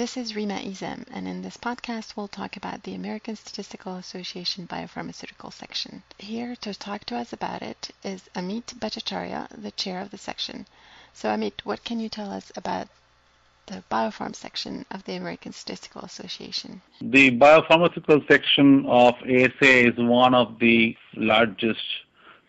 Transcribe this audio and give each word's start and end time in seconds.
This 0.00 0.16
is 0.16 0.34
Rima 0.34 0.54
Izem, 0.54 1.04
and 1.12 1.28
in 1.28 1.42
this 1.42 1.58
podcast, 1.58 2.16
we'll 2.16 2.26
talk 2.26 2.56
about 2.56 2.84
the 2.84 2.94
American 2.94 3.36
Statistical 3.36 3.96
Association 3.96 4.66
Biopharmaceutical 4.66 5.52
Section. 5.52 6.02
Here 6.16 6.56
to 6.62 6.72
talk 6.72 7.04
to 7.04 7.16
us 7.16 7.34
about 7.34 7.60
it 7.60 7.90
is 8.02 8.30
Amit 8.34 8.78
Bhattacharya, 8.78 9.48
the 9.60 9.72
chair 9.72 10.00
of 10.00 10.10
the 10.10 10.16
section. 10.16 10.66
So, 11.12 11.28
Amit, 11.28 11.60
what 11.64 11.84
can 11.84 12.00
you 12.00 12.08
tell 12.08 12.30
us 12.30 12.50
about 12.56 12.88
the 13.66 13.84
biopharm 13.90 14.34
section 14.34 14.86
of 14.90 15.04
the 15.04 15.16
American 15.16 15.52
Statistical 15.52 16.00
Association? 16.00 16.80
The 17.02 17.38
biopharmaceutical 17.38 18.26
section 18.26 18.86
of 18.86 19.16
ASA 19.16 19.88
is 19.88 19.98
one 19.98 20.32
of 20.32 20.58
the 20.60 20.96
largest 21.14 21.84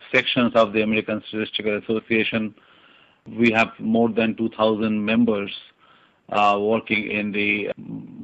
sections 0.09 0.53
of 0.55 0.71
the 0.71 0.83
American 0.83 1.21
Statistical 1.27 1.75
Association. 1.79 2.55
We 3.27 3.51
have 3.51 3.77
more 3.77 4.07
than 4.07 4.37
2,000 4.37 5.03
members 5.03 5.51
uh, 6.31 6.57
working 6.59 7.11
in 7.11 7.31
the 7.31 7.71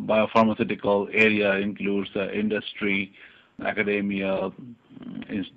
biopharmaceutical 0.05 1.09
area, 1.13 1.55
includes 1.55 2.09
uh, 2.15 2.29
industry, 2.29 3.13
academia, 3.65 4.51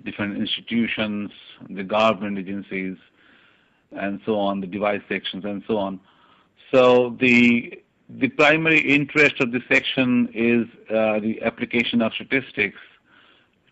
different 0.03 0.37
institutions, 0.37 1.31
the 1.69 1.83
government 1.83 2.37
agencies, 2.37 2.97
and 3.91 4.19
so 4.25 4.37
on, 4.37 4.61
the 4.61 4.67
device 4.67 5.01
sections, 5.07 5.45
and 5.45 5.63
so 5.67 5.77
on. 5.77 5.99
So 6.73 7.17
the 7.19 7.81
the 8.19 8.27
primary 8.27 8.79
interest 8.79 9.39
of 9.39 9.53
this 9.53 9.63
section 9.71 10.29
is 10.33 10.67
uh, 10.89 11.19
the 11.19 11.41
application 11.43 12.01
of 12.01 12.13
statistics 12.13 12.79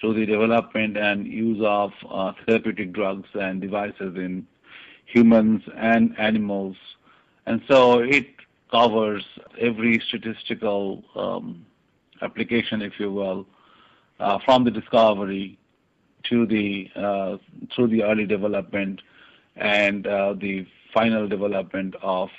to 0.02 0.14
the 0.14 0.26
development 0.26 0.96
and 0.96 1.28
use 1.28 1.62
of 1.62 1.92
uh, 2.10 2.32
therapeutic 2.46 2.94
drugs 2.94 3.28
and 3.34 3.60
devices 3.60 4.16
in 4.16 4.48
humans 5.06 5.62
and 5.76 6.18
animals. 6.18 6.78
And 7.48 7.62
so 7.68 8.00
it 8.00 8.28
covers 8.72 9.24
every 9.60 10.02
statistical 10.08 11.04
um, 11.16 11.66
application, 12.22 12.82
if 12.82 12.94
you 13.00 13.12
will, 13.12 13.46
uh, 14.20 14.40
from 14.46 14.64
the 14.64 14.72
discovery 14.72 15.58
to 16.24 16.46
the 16.46 16.90
uh, 16.96 17.38
through 17.74 17.88
the 17.88 18.04
early 18.04 18.26
development 18.26 19.02
and 19.56 20.06
uh, 20.06 20.34
the 20.34 20.68
final 20.94 21.28
development 21.28 21.96
of 22.02 22.30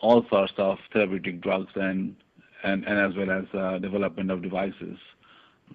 all 0.00 0.24
sorts 0.28 0.52
of 0.58 0.78
therapeutic 0.92 1.40
drugs 1.40 1.72
and 1.74 2.14
and, 2.62 2.84
and 2.86 2.98
as 2.98 3.16
well 3.16 3.30
as 3.30 3.44
uh, 3.54 3.78
development 3.78 4.30
of 4.30 4.42
devices 4.42 4.98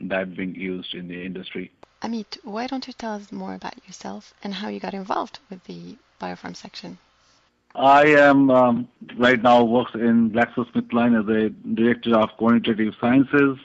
that 0.02 0.36
being 0.36 0.54
used 0.54 0.94
in 0.94 1.08
the 1.08 1.26
industry. 1.26 1.72
Amit, 2.02 2.38
why 2.44 2.68
don't 2.68 2.86
you 2.88 2.94
tell 2.94 3.14
us 3.14 3.32
more 3.32 3.56
about 3.56 3.76
yourself 3.88 4.34
and 4.44 4.56
how 4.56 4.68
you 4.68 4.80
got 4.80 4.94
involved 4.94 5.40
with 5.50 5.64
the 5.64 5.96
biopharm 6.22 6.56
section? 6.56 6.98
I 7.76 8.06
am 8.06 8.52
um, 8.52 8.88
right 9.18 9.42
now 9.42 9.64
works 9.64 9.96
in 9.96 10.30
GlaxoSmithKline 10.30 11.20
as 11.20 11.28
a 11.28 11.50
director 11.74 12.16
of 12.16 12.30
quantitative 12.38 12.94
sciences, 13.02 13.58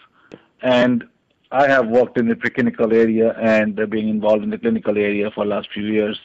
and 0.63 1.05
I 1.51 1.69
have 1.69 1.89
worked 1.89 2.19
in 2.19 2.27
the 2.27 2.35
preclinical 2.35 2.93
area 2.93 3.35
and 3.39 3.79
uh, 3.79 3.85
being 3.85 4.09
involved 4.09 4.45
in 4.45 4.51
the 4.51 4.59
clinical 4.59 4.97
area 4.97 5.31
for 5.31 5.45
last 5.45 5.69
few 5.73 5.85
years. 5.85 6.19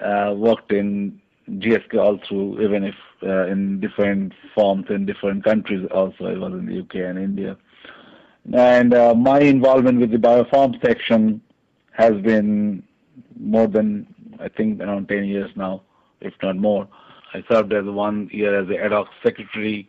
Uh, 0.00 0.34
worked 0.36 0.72
in 0.72 1.20
GSK 1.50 1.98
all 1.98 2.18
through, 2.26 2.62
even 2.62 2.84
if 2.84 2.94
uh, 3.22 3.46
in 3.46 3.78
different 3.78 4.32
forms 4.54 4.86
in 4.88 5.04
different 5.04 5.44
countries. 5.44 5.86
Also, 5.90 6.26
I 6.26 6.36
was 6.36 6.52
in 6.52 6.66
the 6.66 6.80
UK 6.80 7.08
and 7.10 7.18
India. 7.18 7.58
And 8.54 8.94
uh, 8.94 9.14
my 9.14 9.40
involvement 9.40 10.00
with 10.00 10.12
the 10.12 10.18
biopharm 10.18 10.80
section 10.84 11.42
has 11.92 12.12
been 12.22 12.82
more 13.38 13.66
than 13.66 14.06
I 14.38 14.48
think 14.48 14.80
around 14.80 15.08
10 15.08 15.24
years 15.24 15.50
now 15.56 15.82
if 16.26 16.34
not 16.42 16.56
more. 16.56 16.88
I 17.34 17.42
served 17.50 17.72
as 17.72 17.84
one 17.84 18.28
year 18.32 18.58
as 18.60 18.68
the 18.68 18.78
ad 18.78 18.92
hoc 18.92 19.08
secretary 19.22 19.88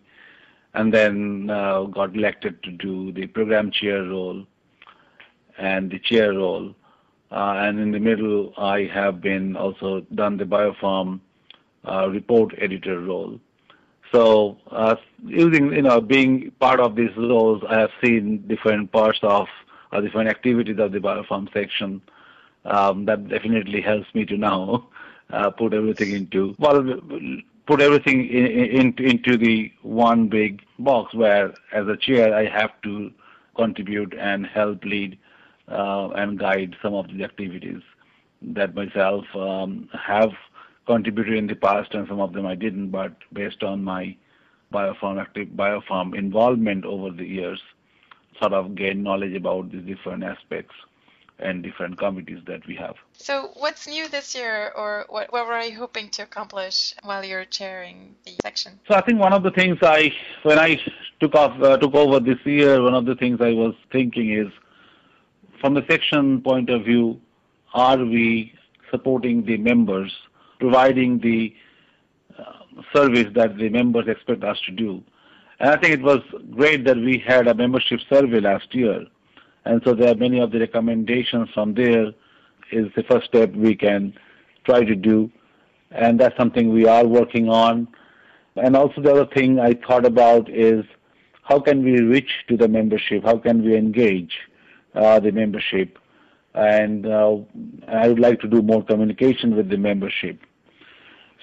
and 0.73 0.93
then 0.93 1.49
uh, 1.49 1.83
got 1.83 2.15
elected 2.15 2.61
to 2.63 2.71
do 2.71 3.11
the 3.11 3.27
program 3.27 3.71
chair 3.71 4.03
role 4.03 4.45
and 5.57 5.91
the 5.91 5.99
chair 5.99 6.33
role. 6.33 6.75
Uh, 7.31 7.55
and 7.57 7.79
in 7.79 7.91
the 7.91 7.99
middle, 7.99 8.53
I 8.57 8.89
have 8.93 9.19
been 9.21 9.55
also 9.55 10.01
done 10.13 10.37
the 10.37 10.45
biopharm 10.45 11.19
uh, 11.87 12.09
report 12.09 12.53
editor 12.57 13.01
role. 13.01 13.39
So, 14.13 14.57
uh, 14.71 14.95
using 15.25 15.73
you 15.73 15.81
know 15.81 15.99
being 15.99 16.51
part 16.59 16.79
of 16.79 16.95
these 16.95 17.15
roles, 17.17 17.61
I 17.67 17.79
have 17.79 17.89
seen 18.01 18.45
different 18.47 18.91
parts 18.91 19.19
of 19.21 19.47
or 19.91 20.01
different 20.01 20.29
activities 20.29 20.79
of 20.79 20.91
the 20.91 20.99
biopharm 20.99 21.51
section. 21.53 22.01
Um, 22.65 23.05
that 23.05 23.27
definitely 23.29 23.81
helps 23.81 24.13
me 24.13 24.25
to 24.25 24.37
now 24.37 24.89
uh, 25.31 25.49
put 25.49 25.73
everything 25.73 26.11
into 26.11 26.55
well 26.59 26.83
put 27.65 27.81
everything 27.81 28.27
in, 28.29 28.45
in, 28.45 28.95
into 28.97 29.37
the 29.37 29.71
one 29.81 30.27
big 30.27 30.61
box 30.79 31.13
where 31.13 31.53
as 31.73 31.87
a 31.87 31.97
chair 31.97 32.33
I 32.33 32.45
have 32.45 32.71
to 32.83 33.11
contribute 33.55 34.13
and 34.13 34.45
help 34.45 34.83
lead 34.85 35.17
uh, 35.67 36.09
and 36.11 36.39
guide 36.39 36.75
some 36.81 36.93
of 36.93 37.07
the 37.09 37.23
activities 37.23 37.81
that 38.41 38.73
myself 38.73 39.25
um, 39.35 39.89
have 39.93 40.31
contributed 40.85 41.33
in 41.33 41.47
the 41.47 41.55
past 41.55 41.93
and 41.93 42.07
some 42.07 42.21
of 42.21 42.33
them 42.33 42.45
I 42.45 42.55
didn't 42.55 42.89
but 42.91 43.13
based 43.33 43.63
on 43.63 43.83
my 43.83 44.15
biopharm 44.71 45.19
active 45.19 45.49
biopharm 45.49 46.17
involvement 46.17 46.85
over 46.85 47.09
the 47.09 47.25
years 47.25 47.61
sort 48.39 48.53
of 48.53 48.75
gain 48.75 49.03
knowledge 49.03 49.33
about 49.33 49.71
these 49.71 49.83
different 49.83 50.23
aspects 50.23 50.75
and 51.39 51.61
different 51.61 51.97
committees 51.97 52.39
that 52.47 52.65
we 52.67 52.75
have. 52.75 52.95
So, 53.13 53.51
what's 53.55 53.87
new 53.87 54.07
this 54.07 54.35
year, 54.35 54.71
or 54.75 55.05
what, 55.09 55.31
what 55.31 55.47
were 55.47 55.61
you 55.61 55.77
hoping 55.77 56.09
to 56.11 56.23
accomplish 56.23 56.93
while 57.03 57.23
you're 57.23 57.45
chairing 57.45 58.15
the 58.25 58.33
section? 58.43 58.79
So, 58.87 58.95
I 58.95 59.01
think 59.01 59.19
one 59.19 59.33
of 59.33 59.43
the 59.43 59.51
things 59.51 59.77
I, 59.81 60.11
when 60.43 60.57
I 60.57 60.79
took 61.19 61.35
off, 61.35 61.61
uh, 61.61 61.77
took 61.77 61.93
over 61.93 62.19
this 62.19 62.39
year, 62.45 62.81
one 62.81 62.95
of 62.95 63.05
the 63.05 63.15
things 63.15 63.39
I 63.41 63.53
was 63.53 63.75
thinking 63.91 64.31
is, 64.31 64.47
from 65.61 65.73
the 65.73 65.85
section 65.89 66.41
point 66.41 66.69
of 66.69 66.85
view, 66.85 67.19
are 67.73 67.97
we 67.97 68.53
supporting 68.89 69.45
the 69.45 69.57
members, 69.57 70.11
providing 70.59 71.19
the 71.19 71.55
uh, 72.37 72.81
service 72.93 73.27
that 73.35 73.57
the 73.57 73.69
members 73.69 74.07
expect 74.07 74.43
us 74.43 74.57
to 74.65 74.71
do? 74.71 75.03
And 75.59 75.71
I 75.71 75.77
think 75.77 75.93
it 75.93 76.01
was 76.01 76.19
great 76.51 76.85
that 76.85 76.97
we 76.97 77.23
had 77.25 77.47
a 77.47 77.53
membership 77.53 77.99
survey 78.09 78.39
last 78.39 78.73
year 78.73 79.05
and 79.67 79.81
so 79.83 79.93
there 79.93 80.11
are 80.11 80.15
many 80.15 80.39
of 80.39 80.51
the 80.51 80.59
recommendations 80.59 81.49
from 81.53 81.73
there 81.73 82.07
is 82.71 82.87
the 82.95 83.03
first 83.03 83.27
step 83.27 83.53
we 83.53 83.75
can 83.75 84.13
try 84.65 84.83
to 84.83 84.95
do. 84.95 85.29
And 85.91 86.19
that's 86.19 86.37
something 86.37 86.71
we 86.73 86.87
are 86.87 87.05
working 87.05 87.49
on. 87.49 87.87
And 88.55 88.75
also 88.75 89.01
the 89.01 89.11
other 89.11 89.25
thing 89.25 89.59
I 89.59 89.73
thought 89.73 90.05
about 90.05 90.49
is 90.49 90.85
how 91.43 91.59
can 91.59 91.83
we 91.83 91.99
reach 92.01 92.31
to 92.47 92.57
the 92.57 92.67
membership? 92.67 93.23
How 93.23 93.37
can 93.37 93.63
we 93.63 93.75
engage 93.75 94.33
uh, 94.95 95.19
the 95.19 95.31
membership? 95.31 95.97
And 96.53 97.05
uh, 97.05 97.37
I 97.87 98.07
would 98.07 98.19
like 98.19 98.39
to 98.41 98.47
do 98.47 98.61
more 98.61 98.83
communication 98.83 99.55
with 99.55 99.69
the 99.69 99.77
membership. 99.77 100.39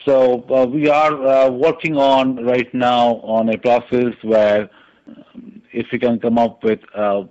So 0.06 0.44
uh, 0.50 0.66
we 0.66 0.88
are 0.88 1.26
uh, 1.26 1.50
working 1.50 1.96
on 1.96 2.44
right 2.44 2.72
now 2.74 3.16
on 3.16 3.48
a 3.50 3.58
process 3.58 4.14
where 4.22 4.68
um, 5.06 5.62
if 5.72 5.86
we 5.92 5.98
can 5.98 6.18
come 6.18 6.38
up 6.38 6.62
with 6.64 6.80
uh, 6.94 7.24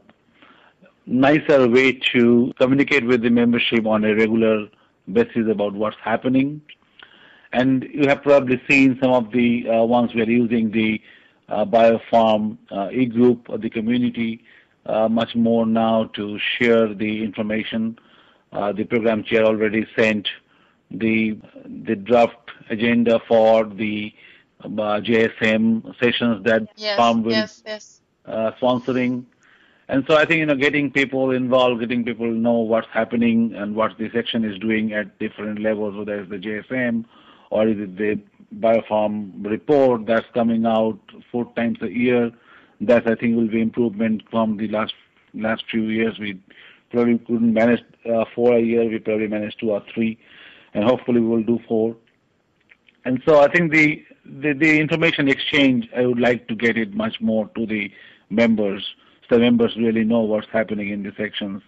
nicer 1.06 1.68
way 1.70 1.94
to 2.14 2.54
communicate 2.58 3.06
with 3.06 3.22
the 3.22 3.30
membership 3.30 3.86
on 3.86 4.04
a 4.04 4.16
regular 4.16 4.68
basis 5.12 5.48
about 5.50 5.74
what's 5.74 5.98
happening. 6.02 6.62
And 7.52 7.84
you 7.84 8.08
have 8.08 8.24
probably 8.24 8.62
seen 8.70 8.98
some 9.02 9.12
of 9.12 9.32
the 9.32 9.70
uh, 9.70 9.84
ones 9.84 10.14
we 10.14 10.22
are 10.22 10.30
using 10.30 10.72
the 10.72 11.02
uh, 11.50 11.66
Biopharm 11.66 12.58
uh, 12.72 12.90
e-group 12.92 13.50
of 13.50 13.62
the 13.62 13.70
community 13.70 14.44
uh, 14.86 15.08
much 15.08 15.36
more 15.36 15.66
now 15.66 16.06
to 16.16 16.40
share 16.40 16.94
the 16.94 17.24
information. 17.24 17.98
Uh, 18.52 18.72
the 18.72 18.84
program 18.84 19.24
chair 19.24 19.44
already 19.46 19.86
sent 19.96 20.28
the 20.92 21.38
the 21.86 21.96
draft 21.96 22.52
agenda 22.70 23.20
for 23.28 23.66
the 23.66 24.14
uh, 24.64 24.68
JSM 24.68 25.98
sessions 26.00 26.44
that 26.46 26.68
yes, 26.76 26.98
Farm 26.98 27.24
will 27.24 27.32
yes, 27.32 27.64
yes. 27.66 28.02
sponsoring. 28.28 29.26
And 29.94 30.04
so 30.08 30.18
I 30.18 30.26
think, 30.26 30.40
you 30.40 30.48
know, 30.48 30.56
getting 30.56 30.90
people 30.90 31.30
involved, 31.30 31.80
getting 31.80 32.04
people 32.04 32.26
know 32.26 32.54
what's 32.54 32.88
happening 32.92 33.54
and 33.56 33.76
what 33.76 33.96
the 34.00 34.10
section 34.12 34.44
is 34.44 34.58
doing 34.58 34.92
at 34.92 35.20
different 35.20 35.62
levels, 35.62 35.96
whether 35.96 36.20
it's 36.20 36.32
the 36.32 36.38
JSM 36.38 37.06
or 37.52 37.68
is 37.68 37.78
it 37.78 37.96
the 37.96 38.20
biopharm 38.60 39.46
report 39.46 40.08
that's 40.08 40.26
coming 40.34 40.66
out 40.66 40.98
four 41.32 41.46
times 41.56 41.78
a 41.84 41.92
year. 41.92 42.32
That 42.82 43.06
I 43.08 43.14
think 43.14 43.36
will 43.36 43.48
be 43.48 43.62
improvement 43.62 44.24
from 44.32 44.58
the 44.58 44.68
last 44.68 44.96
last 45.36 45.64
few 45.70 45.84
years. 45.84 46.18
We 46.18 46.42
probably 46.90 47.20
couldn't 47.20 47.54
manage 47.54 47.84
uh, 48.12 48.26
four 48.34 48.58
a 48.58 48.62
year. 48.62 48.90
We 48.90 48.98
probably 48.98 49.28
managed 49.28 49.60
two 49.60 49.74
or 49.74 49.84
three, 49.94 50.18
and 50.74 50.84
hopefully 50.84 51.22
we 51.22 51.28
will 51.28 51.44
do 51.44 51.60
four. 51.68 51.96
And 53.06 53.22
so 53.28 53.42
I 53.42 53.48
think 53.48 53.72
the, 53.72 54.04
the 54.26 54.54
the 54.54 54.80
information 54.80 55.30
exchange, 55.30 55.88
I 55.96 56.08
would 56.08 56.20
like 56.20 56.48
to 56.48 56.56
get 56.56 56.80
it 56.80 56.96
much 56.96 57.22
more 57.22 57.48
to 57.56 57.68
the 57.68 57.92
members 58.32 58.84
the 59.30 59.40
members 59.40 59.76
really 59.78 60.04
know 60.04 60.20
what's 60.20 60.48
happening 60.52 60.90
in 60.90 61.04
the 61.04 61.12
sections. 61.18 61.62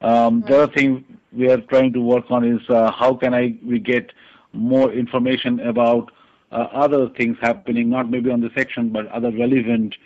Um, 0.00 0.40
right. 0.40 0.48
The 0.48 0.62
other 0.62 0.72
thing 0.72 1.04
we 1.32 1.50
are 1.50 1.60
trying 1.60 1.92
to 1.94 2.00
work 2.00 2.30
on 2.30 2.44
is 2.44 2.60
uh, 2.68 2.92
how 2.92 3.14
can 3.14 3.34
I 3.34 3.56
we 3.64 3.78
get 3.78 4.12
more 4.52 4.92
information 4.92 5.60
about 5.60 6.10
uh, 6.52 6.68
other 6.72 7.08
things 7.10 7.36
happening, 7.40 7.90
not 7.90 8.10
maybe 8.10 8.30
on 8.30 8.40
the 8.40 8.50
section, 8.56 8.90
but 8.90 9.08
other 9.08 9.30
relevant 9.32 9.96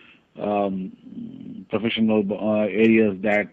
um, 0.41 0.93
professional 1.69 2.25
uh, 2.33 2.61
areas 2.63 3.17
that 3.23 3.49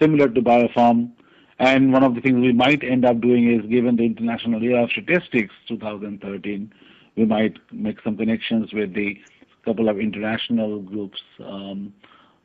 similar 0.00 0.28
to 0.28 0.42
biopharm. 0.42 1.10
And 1.58 1.92
one 1.92 2.02
of 2.02 2.14
the 2.14 2.20
things 2.20 2.40
we 2.40 2.52
might 2.52 2.82
end 2.82 3.04
up 3.04 3.20
doing 3.20 3.50
is, 3.50 3.64
given 3.70 3.96
the 3.96 4.04
International 4.04 4.60
Year 4.60 4.80
of 4.80 4.90
Statistics 4.90 5.54
2013, 5.68 6.72
we 7.16 7.24
might 7.24 7.56
make 7.72 8.02
some 8.02 8.16
connections 8.16 8.72
with 8.72 8.92
the 8.92 9.16
couple 9.64 9.88
of 9.88 9.98
international 9.98 10.80
groups 10.80 11.22
um, 11.42 11.92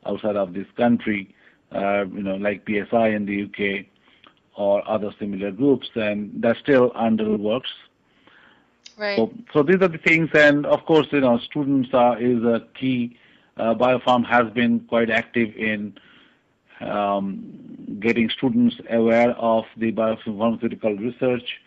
outside 0.06 0.36
of 0.36 0.54
this 0.54 0.66
country, 0.76 1.34
uh, 1.72 2.04
you 2.06 2.22
know, 2.22 2.36
like 2.36 2.66
PSI 2.66 3.08
in 3.08 3.26
the 3.26 3.44
UK 3.44 3.86
or 4.56 4.88
other 4.88 5.12
similar 5.18 5.50
groups, 5.50 5.88
and 5.94 6.30
that's 6.42 6.58
still 6.58 6.92
under 6.94 7.36
works. 7.36 7.70
Right. 8.96 9.16
So, 9.16 9.32
so 9.52 9.62
these 9.62 9.80
are 9.80 9.88
the 9.88 9.98
things, 9.98 10.28
and 10.34 10.66
of 10.66 10.84
course, 10.84 11.06
you 11.10 11.20
know, 11.20 11.38
students 11.38 11.90
are 11.94 12.20
is 12.20 12.42
a 12.42 12.66
key. 12.78 13.16
Uh, 13.56 13.74
Biopharm 13.74 14.26
has 14.26 14.52
been 14.52 14.80
quite 14.80 15.10
active 15.10 15.54
in 15.56 15.94
um, 16.80 17.96
getting 18.00 18.28
students 18.30 18.76
aware 18.90 19.30
of 19.32 19.64
the 19.76 19.92
biopharmaceutical 19.92 20.98
research, 20.98 21.60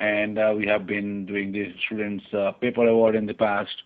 and 0.00 0.38
uh, 0.38 0.54
we 0.56 0.66
have 0.66 0.86
been 0.86 1.26
doing 1.26 1.52
the 1.52 1.74
students 1.84 2.24
uh, 2.32 2.52
paper 2.52 2.86
award 2.86 3.14
in 3.14 3.26
the 3.26 3.34
past, 3.34 3.82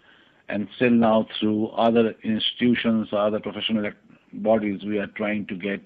and 0.49 0.69
still 0.77 0.91
now 0.91 1.27
through 1.39 1.69
other 1.69 2.15
institutions 2.23 3.09
other 3.13 3.41
professional 3.41 3.91
bodies, 4.33 4.83
we 4.85 4.99
are 4.99 5.07
trying 5.09 5.47
to 5.47 5.55
get 5.55 5.81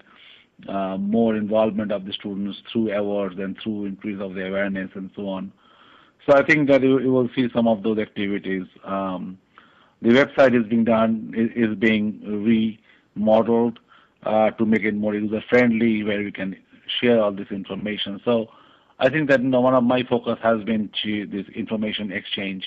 uh, 0.67 0.97
more 0.97 1.35
involvement 1.35 1.91
of 1.91 2.05
the 2.05 2.13
students 2.13 2.57
through 2.71 2.91
awards 2.91 3.35
and 3.37 3.57
through 3.61 3.85
increase 3.85 4.19
of 4.21 4.33
the 4.33 4.47
awareness 4.47 4.89
and 4.95 5.09
so 5.15 5.27
on. 5.27 5.51
So 6.25 6.33
I 6.33 6.45
think 6.45 6.69
that 6.69 6.81
you, 6.81 6.99
you 6.99 7.11
will 7.11 7.29
see 7.35 7.49
some 7.53 7.67
of 7.67 7.83
those 7.83 7.97
activities. 7.97 8.65
Um, 8.85 9.37
the 10.01 10.09
website 10.09 10.57
is 10.59 10.67
being 10.69 10.85
done 10.85 11.33
is, 11.35 11.75
being 11.77 12.69
remodeled 13.15 13.79
uh, 14.23 14.51
to 14.51 14.65
make 14.65 14.83
it 14.83 14.95
more 14.95 15.15
user 15.15 15.43
friendly, 15.49 16.03
where 16.03 16.19
we 16.19 16.31
can 16.31 16.55
share 17.01 17.21
all 17.21 17.31
this 17.31 17.51
information. 17.51 18.21
So 18.23 18.47
I 18.99 19.09
think 19.09 19.29
that 19.29 19.41
you 19.41 19.49
know, 19.49 19.61
one 19.61 19.73
of 19.73 19.83
my 19.83 20.03
focus 20.03 20.37
has 20.43 20.63
been 20.63 20.89
to 21.03 21.25
this 21.27 21.45
information 21.55 22.11
exchange, 22.11 22.65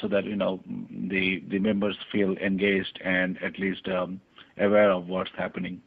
so 0.00 0.08
that 0.08 0.24
you 0.24 0.36
know 0.36 0.60
the 0.90 1.42
the 1.48 1.58
members 1.58 1.96
feel 2.12 2.36
engaged 2.38 3.00
and 3.04 3.42
at 3.42 3.58
least 3.58 3.88
um, 3.88 4.20
aware 4.58 4.90
of 4.90 5.08
what's 5.08 5.30
happening. 5.36 5.80